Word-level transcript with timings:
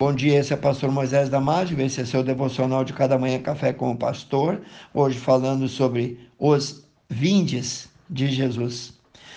Bom 0.00 0.14
dia, 0.14 0.38
esse 0.38 0.50
é 0.50 0.56
o 0.56 0.58
pastor 0.58 0.90
Moisés 0.90 1.28
Damásio, 1.28 1.78
esse 1.78 2.00
é 2.00 2.06
seu 2.06 2.22
devocional 2.22 2.82
de 2.82 2.94
cada 2.94 3.18
manhã 3.18 3.38
café 3.38 3.70
com 3.70 3.90
o 3.90 3.96
pastor, 3.98 4.62
hoje 4.94 5.18
falando 5.18 5.68
sobre 5.68 6.18
os 6.38 6.86
vindes 7.06 7.86
de 8.08 8.28
Jesus. 8.28 8.94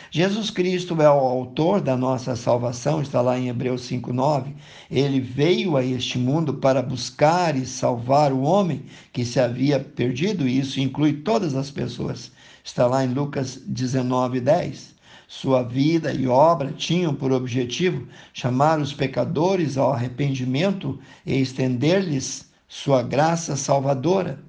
Jesus 0.10 0.50
Cristo 0.50 1.02
é 1.02 1.10
o 1.10 1.20
autor 1.20 1.82
da 1.82 1.98
nossa 1.98 2.34
salvação, 2.38 3.02
está 3.02 3.20
lá 3.20 3.38
em 3.38 3.50
Hebreus 3.50 3.82
5:9. 3.82 4.56
Ele 4.90 5.20
veio 5.20 5.76
a 5.76 5.84
este 5.84 6.18
mundo 6.18 6.54
para 6.54 6.82
buscar 6.82 7.58
e 7.58 7.66
salvar 7.66 8.32
o 8.32 8.44
homem 8.44 8.86
que 9.12 9.26
se 9.26 9.42
havia 9.42 9.82
perdido, 9.82 10.48
e 10.48 10.60
isso 10.60 10.80
inclui 10.80 11.12
todas 11.12 11.56
as 11.56 11.70
pessoas. 11.72 12.32
Está 12.64 12.88
lá 12.88 13.04
em 13.04 13.14
Lucas 13.14 13.62
19:10. 13.68 14.96
Sua 15.28 15.64
vida 15.64 16.14
e 16.14 16.28
obra 16.28 16.72
tinham 16.72 17.14
por 17.14 17.32
objetivo 17.32 18.08
chamar 18.34 18.80
os 18.80 18.94
pecadores 18.94 19.78
ao 19.78 19.92
arrependimento 19.92 21.00
e 21.26 21.40
estender-lhes 21.40 22.52
sua 22.68 23.02
graça 23.04 23.56
salvadora. 23.56 24.40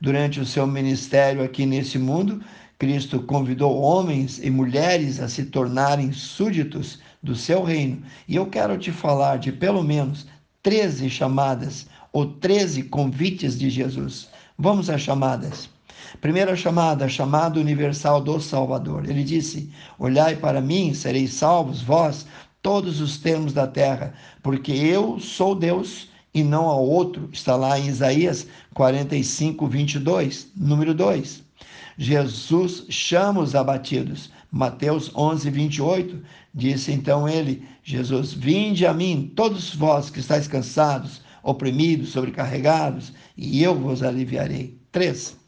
Durante 0.00 0.40
o 0.40 0.46
seu 0.46 0.66
ministério 0.66 1.42
aqui 1.42 1.64
nesse 1.64 1.98
mundo, 1.98 2.42
Cristo 2.78 3.22
convidou 3.22 3.80
homens 3.80 4.40
e 4.42 4.50
mulheres 4.50 5.20
a 5.20 5.28
se 5.28 5.44
tornarem 5.44 6.10
súditos 6.12 6.98
do 7.22 7.36
seu 7.36 7.62
reino. 7.62 8.02
E 8.26 8.34
eu 8.34 8.46
quero 8.46 8.76
te 8.76 8.90
falar 8.90 9.38
de 9.38 9.52
pelo 9.52 9.84
menos 9.84 10.26
13 10.64 11.08
chamadas 11.08 11.86
ou 12.12 12.26
13 12.26 12.82
convites 12.84 13.56
de 13.56 13.70
Jesus. 13.70 14.28
Vamos 14.58 14.90
às 14.90 15.00
chamadas. 15.00 15.70
Primeira 16.20 16.54
chamada, 16.54 17.08
chamada 17.08 17.58
universal 17.58 18.20
do 18.20 18.40
Salvador. 18.40 19.08
Ele 19.08 19.24
disse: 19.24 19.70
Olhai 19.98 20.36
para 20.36 20.60
mim, 20.60 20.94
sereis 20.94 21.34
salvos, 21.34 21.82
vós, 21.82 22.26
todos 22.62 23.00
os 23.00 23.18
termos 23.18 23.52
da 23.52 23.66
terra, 23.66 24.14
porque 24.42 24.72
eu 24.72 25.18
sou 25.18 25.54
Deus 25.54 26.08
e 26.32 26.42
não 26.42 26.68
há 26.68 26.76
outro. 26.76 27.28
Está 27.32 27.56
lá 27.56 27.78
em 27.78 27.88
Isaías 27.88 28.46
45, 28.74 29.66
22, 29.66 30.48
número 30.56 30.94
2. 30.94 31.42
Jesus 31.98 32.86
chama 32.88 33.40
os 33.40 33.54
abatidos. 33.54 34.30
Mateus 34.50 35.10
11, 35.14 35.48
28, 35.48 36.22
disse 36.54 36.92
então 36.92 37.26
ele, 37.26 37.66
Jesus, 37.82 38.34
vinde 38.34 38.84
a 38.84 38.92
mim, 38.92 39.32
todos 39.34 39.74
vós 39.74 40.10
que 40.10 40.20
estáis 40.20 40.46
cansados, 40.46 41.22
oprimidos, 41.42 42.10
sobrecarregados, 42.10 43.14
e 43.34 43.62
eu 43.62 43.74
vos 43.74 44.02
aliviarei. 44.02 44.78
3 44.92 45.41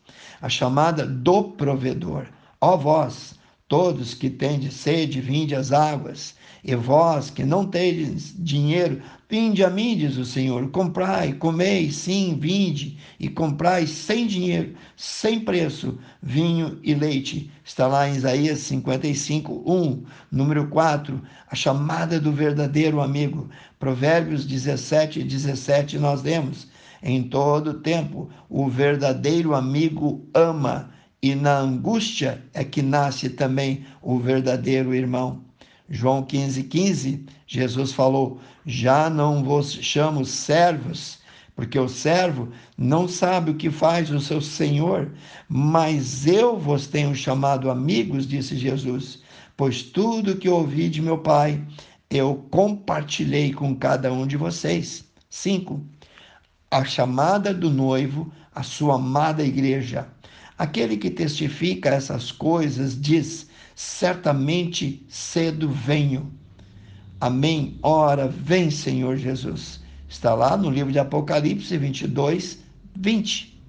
a 0.45 0.49
chamada 0.51 1.07
do 1.07 1.43
provedor. 1.45 2.27
Ó 2.61 2.77
vós, 2.77 3.35
todos 3.67 4.13
que 4.13 4.29
tendes 4.29 4.75
sede, 4.75 5.19
vinde 5.19 5.55
às 5.55 5.73
águas, 5.73 6.35
e 6.63 6.75
vós 6.75 7.31
que 7.31 7.45
não 7.45 7.65
tendes 7.65 8.35
dinheiro, 8.39 9.01
vinde 9.27 9.65
a 9.65 9.71
mim, 9.71 9.97
diz 9.97 10.19
o 10.19 10.25
Senhor, 10.27 10.69
comprai, 10.69 11.33
comei, 11.33 11.91
sim, 11.91 12.37
vinde, 12.39 12.99
e 13.19 13.27
comprai 13.27 13.87
sem 13.87 14.27
dinheiro, 14.27 14.75
sem 14.99 15.41
preço, 15.41 15.99
vinho 16.23 16.79
e 16.83 16.93
leite. 16.93 17.51
Está 17.65 17.87
lá 17.87 18.07
em 18.07 18.15
Isaías 18.15 18.59
55, 18.59 19.63
1, 19.67 20.05
número 20.31 20.69
4, 20.69 21.23
a 21.51 21.55
chamada 21.55 22.21
do 22.21 22.31
verdadeiro 22.31 23.01
amigo. 23.01 23.49
Provérbios 23.79 24.45
17, 24.45 25.23
17, 25.23 25.99
nós 25.99 26.23
lemos 26.23 26.69
em 27.05 27.23
todo 27.23 27.75
tempo. 27.75 28.31
O 28.49 28.67
verdadeiro 28.67 29.55
amigo 29.55 30.27
ama, 30.33 30.91
e 31.23 31.35
na 31.35 31.59
angústia 31.59 32.43
é 32.53 32.65
que 32.65 32.83
nasce 32.83 33.29
também 33.29 33.85
o 34.03 34.19
verdadeiro 34.19 34.95
irmão. 34.95 35.45
João 35.89 36.23
15, 36.23 36.65
15, 36.65 37.27
Jesus 37.47 37.93
falou: 37.93 38.41
Já 38.65 39.11
não 39.11 39.45
vos 39.45 39.73
chamo 39.73 40.25
servos, 40.25 41.19
porque 41.55 41.79
o 41.79 41.89
servo 41.89 42.49
não 42.77 43.07
sabe 43.07 43.51
o 43.51 43.55
que 43.55 43.71
faz 43.71 44.11
o 44.11 44.21
seu 44.21 44.41
senhor, 44.41 45.13
mas 45.49 46.27
eu 46.27 46.59
vos 46.59 46.87
tenho 46.87 47.15
chamado 47.15 47.71
amigos, 47.71 48.27
disse 48.27 48.57
Jesus, 48.57 49.23
pois 49.57 49.83
tudo 49.83 50.37
que 50.37 50.49
ouvi 50.49 50.89
de 50.89 51.01
meu 51.01 51.19
Pai 51.19 51.63
eu 52.11 52.47
compartilhei 52.51 53.53
com 53.53 53.75
cada 53.75 54.13
um 54.13 54.27
de 54.27 54.37
vocês. 54.37 55.05
5 55.29 55.81
a 56.75 56.85
chamada 56.85 57.55
do 57.55 57.71
noivo, 57.71 58.33
a 58.53 58.65
sua 58.65 58.97
amada 58.97 59.45
igreja. 59.45 60.09
Aquele 60.59 60.97
que 60.97 61.09
testifica 61.09 61.89
essas 61.91 62.33
coisas 62.33 63.01
diz: 63.01 63.47
certamente 63.77 65.07
cedo 65.09 65.71
venho. 65.71 66.33
Amém. 67.21 67.79
Ora, 67.81 68.27
vem, 68.27 68.73
Senhor 68.73 69.17
Jesus. 69.17 69.81
Está 70.09 70.35
lá 70.35 70.57
no 70.57 70.69
livro 70.69 70.91
de 70.91 70.99
Apocalipse 70.99 71.79
22, 71.79 72.59
20. 72.97 73.63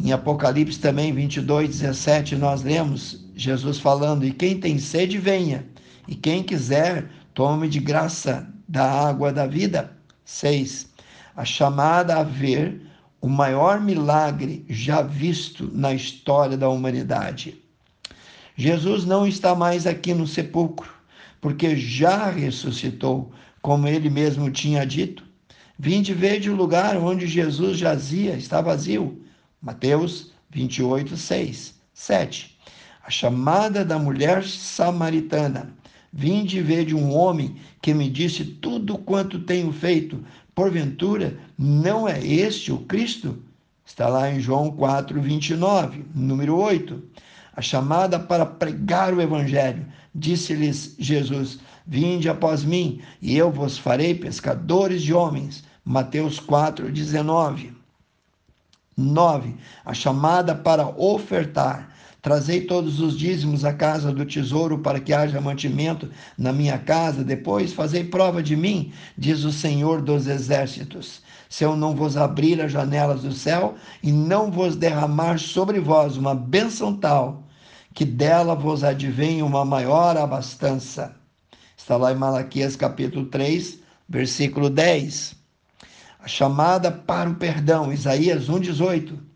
Em 0.00 0.12
Apocalipse 0.12 0.78
também 0.78 1.12
22, 1.12 1.80
17, 1.80 2.36
nós 2.36 2.62
lemos 2.62 3.26
Jesus 3.34 3.80
falando: 3.80 4.24
E 4.24 4.30
quem 4.30 4.60
tem 4.60 4.78
sede, 4.78 5.18
venha, 5.18 5.66
e 6.06 6.14
quem 6.14 6.44
quiser, 6.44 7.10
tome 7.34 7.68
de 7.68 7.80
graça 7.80 8.48
da 8.68 8.88
água 8.88 9.32
da 9.32 9.44
vida. 9.44 9.90
6 10.24 10.89
a 11.36 11.44
chamada 11.44 12.16
a 12.16 12.22
ver 12.22 12.80
o 13.20 13.28
maior 13.28 13.80
milagre 13.80 14.64
já 14.68 15.02
visto 15.02 15.70
na 15.72 15.92
história 15.92 16.56
da 16.56 16.68
humanidade. 16.68 17.60
Jesus 18.56 19.04
não 19.04 19.26
está 19.26 19.54
mais 19.54 19.86
aqui 19.86 20.12
no 20.12 20.26
sepulcro, 20.26 20.90
porque 21.40 21.76
já 21.76 22.30
ressuscitou, 22.30 23.32
como 23.62 23.86
ele 23.86 24.10
mesmo 24.10 24.50
tinha 24.50 24.84
dito. 24.84 25.24
Vinde 25.78 26.12
ver 26.12 26.40
de 26.40 26.50
o 26.50 26.54
lugar 26.54 26.96
onde 26.96 27.26
Jesus 27.26 27.78
jazia, 27.78 28.34
está 28.34 28.60
vazio. 28.60 29.22
Mateus 29.62 30.32
28, 30.50 31.16
6, 31.16 31.74
7. 31.94 32.58
A 33.02 33.10
chamada 33.10 33.84
da 33.84 33.98
mulher 33.98 34.44
samaritana. 34.44 35.74
Vinde 36.12 36.60
ver 36.60 36.84
de 36.84 36.94
um 36.94 37.14
homem 37.14 37.56
que 37.80 37.94
me 37.94 38.10
disse 38.10 38.44
tudo 38.44 38.98
quanto 38.98 39.38
tenho 39.38 39.72
feito. 39.72 40.22
Porventura, 40.60 41.38
não 41.56 42.06
é 42.06 42.22
este 42.22 42.70
o 42.70 42.80
Cristo? 42.80 43.38
Está 43.82 44.08
lá 44.08 44.30
em 44.30 44.40
João 44.40 44.70
4, 44.70 45.18
29, 45.18 46.04
número 46.14 46.54
8. 46.54 47.02
A 47.56 47.62
chamada 47.62 48.20
para 48.20 48.44
pregar 48.44 49.14
o 49.14 49.22
Evangelho. 49.22 49.86
Disse-lhes 50.14 50.96
Jesus: 50.98 51.60
Vinde 51.86 52.28
após 52.28 52.62
mim, 52.62 53.00
e 53.22 53.38
eu 53.38 53.50
vos 53.50 53.78
farei 53.78 54.14
pescadores 54.14 55.00
de 55.00 55.14
homens. 55.14 55.64
Mateus 55.82 56.38
4, 56.38 56.92
19. 56.92 57.72
9. 58.94 59.54
A 59.82 59.94
chamada 59.94 60.54
para 60.54 60.86
ofertar. 60.88 61.90
Trazei 62.22 62.62
todos 62.62 63.00
os 63.00 63.18
dízimos 63.18 63.64
à 63.64 63.72
casa 63.72 64.12
do 64.12 64.26
tesouro 64.26 64.78
para 64.78 65.00
que 65.00 65.12
haja 65.12 65.40
mantimento 65.40 66.10
na 66.36 66.52
minha 66.52 66.78
casa. 66.78 67.24
Depois 67.24 67.72
fazei 67.72 68.04
prova 68.04 68.42
de 68.42 68.54
mim, 68.54 68.92
diz 69.16 69.42
o 69.44 69.52
Senhor 69.52 70.02
dos 70.02 70.26
exércitos. 70.26 71.22
Se 71.48 71.64
eu 71.64 71.74
não 71.74 71.94
vos 71.94 72.18
abrir 72.18 72.60
as 72.60 72.72
janelas 72.72 73.22
do 73.22 73.32
céu 73.32 73.74
e 74.02 74.12
não 74.12 74.50
vos 74.50 74.76
derramar 74.76 75.38
sobre 75.38 75.80
vós 75.80 76.16
uma 76.18 76.34
bênção 76.34 76.94
tal, 76.94 77.44
que 77.94 78.04
dela 78.04 78.54
vos 78.54 78.84
advenha 78.84 79.44
uma 79.44 79.64
maior 79.64 80.16
abastança. 80.16 81.16
Está 81.76 81.96
lá 81.96 82.12
em 82.12 82.16
Malaquias 82.16 82.76
capítulo 82.76 83.26
3, 83.26 83.78
versículo 84.08 84.68
10. 84.68 85.34
A 86.20 86.28
chamada 86.28 86.92
para 86.92 87.30
o 87.30 87.34
perdão, 87.34 87.90
Isaías 87.90 88.48
1,18. 88.48 89.29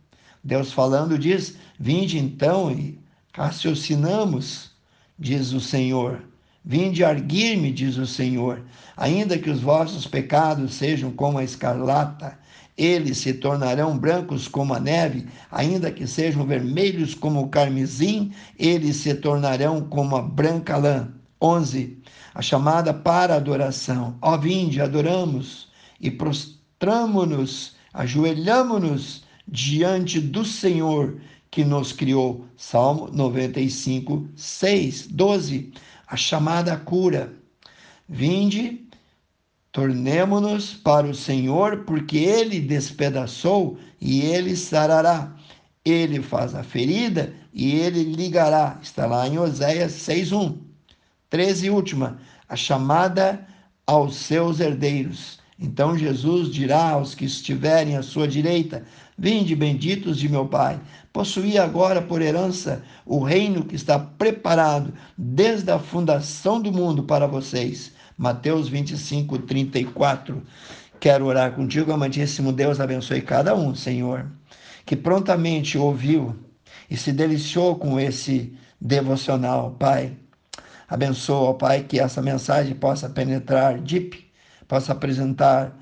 Deus 0.44 0.72
falando 0.72 1.18
diz: 1.18 1.56
Vinde 1.80 2.18
então 2.18 2.70
e 2.70 2.98
raciocinamos, 3.32 4.70
diz 5.18 5.52
o 5.52 5.60
Senhor. 5.60 6.22
Vinde 6.62 7.02
arguir-me, 7.02 7.72
diz 7.72 7.96
o 7.96 8.06
Senhor. 8.06 8.62
Ainda 8.96 9.38
que 9.38 9.50
os 9.50 9.60
vossos 9.60 10.06
pecados 10.06 10.74
sejam 10.74 11.10
como 11.10 11.38
a 11.38 11.44
escarlata, 11.44 12.38
eles 12.76 13.18
se 13.18 13.32
tornarão 13.34 13.96
brancos 13.96 14.48
como 14.48 14.74
a 14.74 14.80
neve, 14.80 15.26
ainda 15.50 15.90
que 15.90 16.06
sejam 16.06 16.46
vermelhos 16.46 17.14
como 17.14 17.42
o 17.42 17.48
carmesim, 17.48 18.32
eles 18.58 18.96
se 18.96 19.14
tornarão 19.14 19.82
como 19.82 20.16
a 20.16 20.22
branca 20.22 20.76
lã. 20.76 21.08
11. 21.40 22.02
A 22.34 22.42
chamada 22.42 22.92
para 22.92 23.36
adoração. 23.36 24.16
Ó, 24.20 24.36
vinde, 24.36 24.80
adoramos 24.80 25.68
e 26.00 26.10
prostramo-nos, 26.10 27.76
ajoelhamo-nos 27.92 29.23
diante 29.46 30.20
do 30.20 30.44
Senhor 30.44 31.20
que 31.50 31.64
nos 31.64 31.92
criou. 31.92 32.46
Salmo 32.56 33.08
95, 33.12 34.28
6, 34.34 35.06
12. 35.08 35.72
A 36.06 36.16
chamada 36.16 36.76
cura. 36.76 37.32
Vinde, 38.08 38.86
tornemo-nos 39.70 40.74
para 40.74 41.06
o 41.06 41.14
Senhor, 41.14 41.84
porque 41.84 42.18
ele 42.18 42.60
despedaçou 42.60 43.78
e 44.00 44.22
ele 44.22 44.56
sarará. 44.56 45.34
Ele 45.84 46.22
faz 46.22 46.54
a 46.54 46.62
ferida 46.62 47.34
e 47.52 47.76
ele 47.76 48.02
ligará. 48.02 48.78
Está 48.82 49.06
lá 49.06 49.28
em 49.28 49.38
Oséias 49.38 49.92
6:1. 49.92 50.58
13 51.30 51.66
e 51.66 51.70
última, 51.70 52.18
a 52.48 52.56
chamada 52.56 53.46
aos 53.86 54.16
seus 54.16 54.60
herdeiros. 54.60 55.38
Então 55.58 55.96
Jesus 55.96 56.48
dirá 56.50 56.90
aos 56.90 57.14
que 57.14 57.24
estiverem 57.24 57.96
à 57.96 58.02
sua 58.02 58.26
direita: 58.26 58.84
Vinde, 59.16 59.54
benditos 59.54 60.18
de 60.18 60.28
meu 60.28 60.46
Pai, 60.46 60.80
possuí 61.12 61.56
agora 61.56 62.02
por 62.02 62.20
herança 62.20 62.82
o 63.06 63.22
reino 63.22 63.64
que 63.64 63.76
está 63.76 63.98
preparado 63.98 64.92
desde 65.16 65.70
a 65.70 65.78
fundação 65.78 66.60
do 66.60 66.72
mundo 66.72 67.04
para 67.04 67.26
vocês. 67.26 67.92
Mateus 68.18 68.68
25, 68.68 69.38
34. 69.38 70.42
Quero 70.98 71.26
orar 71.26 71.52
contigo, 71.52 71.92
amantíssimo 71.92 72.52
Deus, 72.52 72.80
abençoe 72.80 73.20
cada 73.20 73.54
um, 73.54 73.74
Senhor, 73.74 74.26
que 74.84 74.96
prontamente 74.96 75.78
ouviu 75.78 76.34
e 76.90 76.96
se 76.96 77.12
deliciou 77.12 77.76
com 77.76 77.98
esse 78.00 78.56
devocional, 78.80 79.72
Pai. 79.78 80.16
Abençoa, 80.88 81.54
Pai, 81.54 81.84
que 81.84 82.00
essa 82.00 82.20
mensagem 82.20 82.74
possa 82.74 83.08
penetrar 83.08 83.78
deep 83.80 84.23
possa 84.66 84.92
apresentar, 84.92 85.76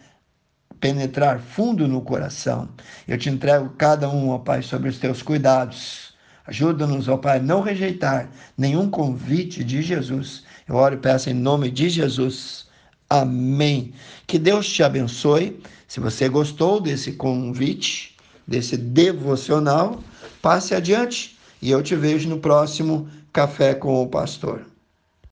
penetrar 0.81 1.41
fundo 1.41 1.87
no 1.87 2.01
coração. 2.01 2.69
Eu 3.07 3.17
te 3.17 3.29
entrego 3.29 3.71
cada 3.71 4.09
um, 4.09 4.31
ó 4.31 4.39
Pai, 4.39 4.63
sobre 4.63 4.89
os 4.89 4.99
teus 4.99 5.23
cuidados. 5.23 6.15
Ajuda-nos, 6.47 7.09
ó 7.09 7.17
Pai, 7.17 7.39
a 7.39 7.43
não 7.43 7.61
rejeitar 7.61 8.29
nenhum 8.59 8.91
convite 8.91 9.63
de 9.63 9.83
Jesus. 9.83 10.43
Eu 10.69 10.75
oro 10.75 10.95
e 10.95 10.99
peço 10.99 11.31
em 11.31 11.35
nome 11.35 11.71
de 11.71 11.89
Jesus. 11.89 12.67
Amém. 13.09 13.93
Que 14.27 14.39
Deus 14.39 14.69
te 14.69 14.83
abençoe. 14.83 15.61
Se 15.87 16.01
você 16.01 16.29
gostou 16.29 16.81
desse 16.81 17.13
convite, 17.13 18.17
desse 18.47 18.77
devocional, 18.77 20.03
passe 20.41 20.75
adiante 20.75 21.39
e 21.61 21.71
eu 21.71 21.83
te 21.83 21.95
vejo 21.95 22.29
no 22.29 22.39
próximo 22.39 23.09
Café 23.33 23.75
com 23.75 24.03
o 24.03 24.09
Pastor. 24.09 24.72